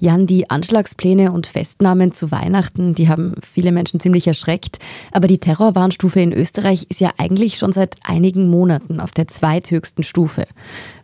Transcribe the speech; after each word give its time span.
Jan, 0.00 0.26
die 0.26 0.48
Anschlagspläne 0.48 1.32
und 1.32 1.48
Festnahmen 1.48 2.12
zu 2.12 2.30
Weihnachten, 2.30 2.94
die 2.94 3.08
haben 3.08 3.34
viele 3.42 3.72
Menschen 3.72 3.98
ziemlich 3.98 4.28
erschreckt. 4.28 4.78
Aber 5.10 5.26
die 5.26 5.38
Terrorwarnstufe 5.38 6.20
in 6.20 6.32
Österreich 6.32 6.86
ist 6.88 7.00
ja 7.00 7.10
eigentlich 7.18 7.58
schon 7.58 7.72
seit 7.72 7.96
einigen 8.04 8.48
Monaten 8.48 9.00
auf 9.00 9.10
der 9.10 9.26
zweithöchsten 9.26 10.04
Stufe. 10.04 10.46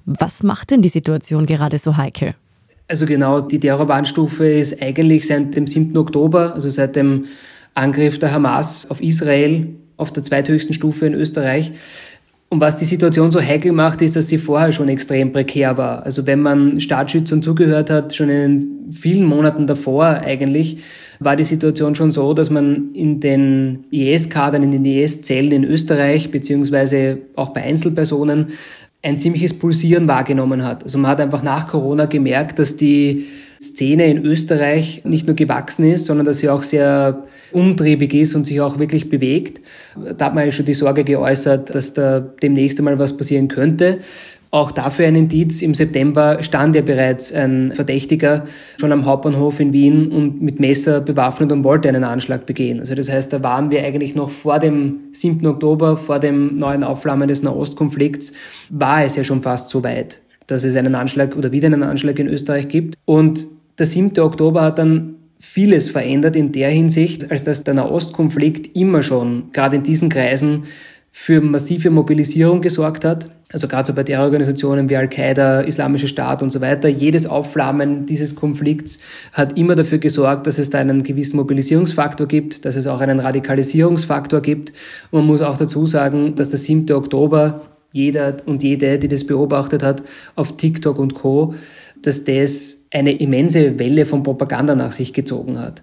Was 0.05 0.45
macht 0.45 0.71
denn 0.71 0.81
die 0.81 0.89
Situation 0.89 1.45
gerade 1.47 1.79
so 1.79 1.97
heikel? 1.97 2.35
Also 2.87 3.05
genau, 3.05 3.41
die 3.41 3.59
Terrorwarnstufe 3.59 4.47
ist 4.47 4.81
eigentlich 4.81 5.27
seit 5.27 5.57
dem 5.57 5.67
7. 5.67 5.97
Oktober, 5.97 6.55
also 6.55 6.69
seit 6.69 6.95
dem 6.95 7.25
Angriff 7.75 8.19
der 8.21 8.31
Hamas 8.31 8.87
auf 8.89 9.01
Israel, 9.01 9.75
auf 9.97 10.13
der 10.13 10.23
zweithöchsten 10.23 10.75
Stufe 10.75 11.07
in 11.07 11.15
Österreich. 11.15 11.73
Und 12.55 12.61
was 12.61 12.77
die 12.77 12.85
Situation 12.85 13.33
so 13.33 13.41
heikel 13.41 13.73
macht, 13.73 14.01
ist, 14.01 14.15
dass 14.15 14.29
sie 14.29 14.39
vorher 14.39 14.71
schon 14.71 14.89
extrem 14.89 15.33
prekär 15.33 15.77
war. 15.77 16.05
Also 16.05 16.25
wenn 16.25 16.41
man 16.41 16.81
Staatsschützern 16.81 17.43
zugehört 17.43 17.91
hat, 17.91 18.15
schon 18.15 18.29
in 18.29 18.93
vielen 18.93 19.25
Monaten 19.25 19.67
davor 19.67 20.05
eigentlich, 20.05 20.79
war 21.19 21.35
die 21.35 21.43
Situation 21.43 21.97
schon 21.97 22.13
so, 22.13 22.33
dass 22.33 22.51
man 22.51 22.93
in 22.95 23.19
den 23.19 23.87
IS-Kadern, 23.91 24.63
in 24.63 24.71
den 24.71 24.85
IS-Zellen 24.85 25.51
in 25.51 25.65
Österreich, 25.65 26.31
beziehungsweise 26.31 27.19
auch 27.35 27.49
bei 27.49 27.65
Einzelpersonen, 27.65 28.53
ein 29.03 29.19
ziemliches 29.19 29.55
Pulsieren 29.55 30.07
wahrgenommen 30.07 30.63
hat. 30.63 30.85
Also 30.85 30.97
man 30.99 31.11
hat 31.11 31.21
einfach 31.21 31.43
nach 31.43 31.67
Corona 31.67 32.07
gemerkt, 32.07 32.61
dass 32.61 32.77
die 32.77 33.27
Szene 33.69 34.07
in 34.07 34.25
Österreich 34.25 35.03
nicht 35.05 35.27
nur 35.27 35.37
gewachsen 35.37 35.85
ist, 35.85 36.07
sondern 36.07 36.27
dass 36.27 36.39
sie 36.39 36.49
auch 36.49 36.63
sehr 36.63 37.25
umtriebig 37.53 38.15
ist 38.15 38.35
und 38.35 38.47
sich 38.47 38.61
auch 38.61 38.79
wirklich 38.79 39.09
bewegt. 39.09 39.61
Da 40.17 40.27
hat 40.27 40.35
man 40.35 40.45
ja 40.45 40.53
schon 40.53 40.67
die 40.67 40.75
Sorge 40.75 41.05
geäußert, 41.05 41.75
dass 41.75 41.95
da 41.95 42.21
demnächst 42.21 42.79
einmal 42.79 42.99
was 42.99 43.17
passieren 43.17 43.49
könnte. 43.49 44.01
Auch 44.51 44.71
dafür 44.71 45.09
ein 45.09 45.17
Indiz. 45.17 45.63
Im 45.63 45.75
September 45.75 46.41
stand 46.43 46.77
ja 46.77 46.83
bereits 46.83 47.33
ein 47.33 47.73
Verdächtiger 47.75 48.45
schon 48.79 48.93
am 48.93 49.05
Hauptbahnhof 49.05 49.59
in 49.59 49.73
Wien 49.73 50.13
und 50.13 50.41
mit 50.43 50.61
Messer 50.61 51.01
bewaffnet 51.01 51.51
und 51.51 51.65
wollte 51.65 51.89
einen 51.89 52.05
Anschlag 52.05 52.47
begehen. 52.47 52.79
Also 52.79 52.95
das 52.95 53.11
heißt, 53.11 53.33
da 53.33 53.43
waren 53.43 53.73
wir 53.73 53.83
eigentlich 53.85 54.15
noch 54.15 54.31
vor 54.31 54.61
dem 54.61 55.01
7. 55.11 55.45
Oktober, 55.47 55.97
vor 55.97 56.21
dem 56.21 56.57
neuen 56.59 56.85
Aufflammen 56.85 57.27
des 57.27 57.43
Nahostkonflikts, 57.43 58.33
war 58.71 59.05
es 59.05 59.17
ja 59.17 59.25
schon 59.25 59.43
fast 59.43 59.71
so 59.71 59.83
weit 59.83 60.21
dass 60.47 60.65
es 60.65 60.77
einen 60.77 60.95
Anschlag 60.95 61.37
oder 61.37 61.53
wieder 61.53 61.67
einen 61.67 61.83
Anschlag 61.83 62.19
in 62.19 62.29
Österreich 62.29 62.69
gibt. 62.69 62.97
Und 63.05 63.47
der 63.79 63.87
7. 63.87 64.19
Oktober 64.19 64.63
hat 64.63 64.79
dann 64.79 65.17
vieles 65.39 65.89
verändert 65.89 66.37
in 66.37 66.53
der 66.53 66.71
Hinsicht, 66.71 67.31
als 67.31 67.45
dass 67.45 67.65
der 67.65 67.75
Nahostkonflikt 67.75 68.77
immer 68.77 69.03
schon, 69.03 69.53
gerade 69.53 69.77
in 69.77 69.83
diesen 69.83 70.09
Kreisen, 70.09 70.65
für 71.17 71.41
massive 71.41 71.91
Mobilisierung 71.91 72.61
gesorgt 72.61 73.05
hat. 73.05 73.29
Also 73.53 73.69
gerade 73.69 73.87
so 73.87 73.95
bei 73.95 74.03
Terrororganisationen 74.03 74.89
wie 74.89 74.97
Al-Qaida, 74.97 75.61
Islamischer 75.61 76.09
Staat 76.09 76.43
und 76.43 76.51
so 76.51 76.61
weiter. 76.61 76.89
Jedes 76.89 77.29
Aufflammen 77.29 78.05
dieses 78.05 78.35
Konflikts 78.35 78.99
hat 79.33 79.57
immer 79.57 79.77
dafür 79.77 79.99
gesorgt, 79.99 80.49
dass 80.49 80.59
es 80.59 80.71
da 80.71 80.79
einen 80.79 81.05
gewissen 81.05 81.37
Mobilisierungsfaktor 81.37 82.27
gibt, 82.27 82.65
dass 82.65 82.75
es 82.75 82.89
auch 82.89 83.01
einen 83.01 83.21
Radikalisierungsfaktor 83.21 84.41
gibt. 84.41 84.73
Und 85.13 85.21
man 85.21 85.27
muss 85.29 85.41
auch 85.41 85.57
dazu 85.57 85.87
sagen, 85.87 86.35
dass 86.35 86.49
der 86.49 86.59
7. 86.59 86.91
Oktober 86.91 87.61
jeder 87.93 88.39
und 88.47 88.65
jede, 88.65 88.99
die 88.99 89.07
das 89.07 89.25
beobachtet 89.25 89.85
hat, 89.85 90.03
auf 90.35 90.57
TikTok 90.57 90.99
und 90.99 91.15
Co., 91.15 91.55
dass 92.07 92.25
das 92.25 92.87
eine 92.93 93.13
immense 93.13 93.79
Welle 93.79 94.07
von 94.07 94.23
Propaganda 94.23 94.75
nach 94.75 94.93
sich 94.93 95.13
gezogen 95.13 95.59
hat. 95.59 95.83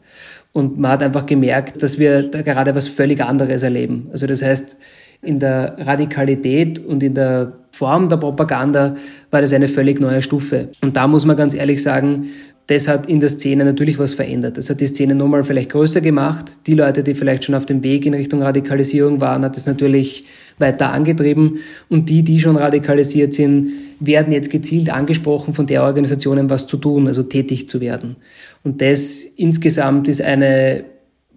Und 0.53 0.79
man 0.79 0.91
hat 0.91 1.03
einfach 1.03 1.25
gemerkt, 1.25 1.81
dass 1.81 1.97
wir 1.97 2.23
da 2.23 2.41
gerade 2.41 2.75
was 2.75 2.87
völlig 2.87 3.21
anderes 3.21 3.63
erleben. 3.63 4.07
Also 4.11 4.27
das 4.27 4.41
heißt, 4.41 4.77
in 5.21 5.39
der 5.39 5.75
Radikalität 5.77 6.79
und 6.79 7.03
in 7.03 7.13
der 7.13 7.53
Form 7.71 8.09
der 8.09 8.17
Propaganda 8.17 8.95
war 9.29 9.41
das 9.41 9.53
eine 9.53 9.67
völlig 9.67 9.99
neue 10.01 10.21
Stufe. 10.21 10.69
Und 10.81 10.97
da 10.97 11.07
muss 11.07 11.25
man 11.25 11.37
ganz 11.37 11.53
ehrlich 11.53 11.81
sagen, 11.81 12.29
das 12.67 12.87
hat 12.87 13.07
in 13.07 13.19
der 13.19 13.29
Szene 13.29 13.65
natürlich 13.65 13.99
was 13.99 14.13
verändert. 14.13 14.57
Das 14.57 14.69
hat 14.69 14.81
die 14.81 14.87
Szene 14.87 15.15
nochmal 15.15 15.43
vielleicht 15.43 15.71
größer 15.71 16.01
gemacht. 16.01 16.57
Die 16.67 16.73
Leute, 16.73 17.03
die 17.03 17.13
vielleicht 17.13 17.45
schon 17.45 17.55
auf 17.55 17.65
dem 17.65 17.83
Weg 17.83 18.05
in 18.05 18.13
Richtung 18.13 18.41
Radikalisierung 18.41 19.19
waren, 19.19 19.43
hat 19.43 19.57
es 19.57 19.65
natürlich 19.65 20.25
weiter 20.57 20.91
angetrieben. 20.91 21.59
Und 21.89 22.09
die, 22.09 22.23
die 22.23 22.39
schon 22.39 22.55
radikalisiert 22.55 23.33
sind, 23.33 23.73
werden 24.01 24.33
jetzt 24.33 24.49
gezielt 24.49 24.89
angesprochen, 24.89 25.53
von 25.53 25.67
der 25.67 25.83
Organisationen 25.83 26.49
was 26.49 26.67
zu 26.67 26.77
tun, 26.77 27.07
also 27.07 27.23
tätig 27.23 27.69
zu 27.69 27.79
werden. 27.79 28.17
Und 28.63 28.81
das 28.81 29.21
insgesamt 29.21 30.07
ist 30.07 30.21
eine 30.21 30.83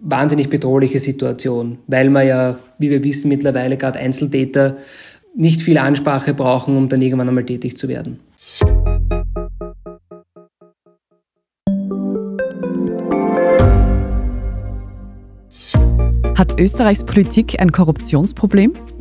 wahnsinnig 0.01 0.49
bedrohliche 0.49 0.99
Situation, 0.99 1.77
weil 1.87 2.09
man 2.09 2.27
ja, 2.27 2.59
wie 2.79 2.89
wir 2.89 3.03
wissen, 3.03 3.29
mittlerweile 3.29 3.77
gerade 3.77 3.99
Einzeltäter 3.99 4.77
nicht 5.35 5.61
viel 5.61 5.77
Ansprache 5.77 6.33
brauchen, 6.33 6.75
um 6.75 6.89
dann 6.89 7.01
irgendwann 7.01 7.27
einmal 7.27 7.45
tätig 7.45 7.77
zu 7.77 7.87
werden. 7.87 8.19
Hat 16.35 16.59
Österreichs 16.59 17.03
Politik 17.03 17.59
ein 17.59 17.71
Korruptionsproblem? 17.71 18.73